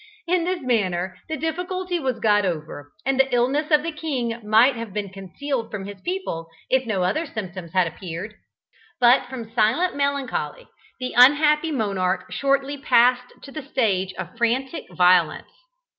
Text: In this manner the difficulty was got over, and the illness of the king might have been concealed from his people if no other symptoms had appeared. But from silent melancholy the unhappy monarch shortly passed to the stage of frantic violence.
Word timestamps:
In 0.25 0.45
this 0.45 0.61
manner 0.63 1.15
the 1.29 1.37
difficulty 1.37 1.99
was 1.99 2.19
got 2.19 2.43
over, 2.43 2.91
and 3.05 3.19
the 3.19 3.31
illness 3.31 3.69
of 3.69 3.83
the 3.83 3.91
king 3.91 4.41
might 4.43 4.75
have 4.75 4.93
been 4.93 5.09
concealed 5.09 5.69
from 5.69 5.85
his 5.85 6.01
people 6.01 6.47
if 6.71 6.87
no 6.87 7.03
other 7.03 7.27
symptoms 7.27 7.73
had 7.73 7.85
appeared. 7.85 8.33
But 8.99 9.27
from 9.29 9.53
silent 9.53 9.95
melancholy 9.95 10.67
the 10.99 11.13
unhappy 11.15 11.69
monarch 11.71 12.31
shortly 12.31 12.79
passed 12.79 13.31
to 13.43 13.51
the 13.51 13.61
stage 13.61 14.11
of 14.15 14.35
frantic 14.37 14.85
violence. 14.91 15.51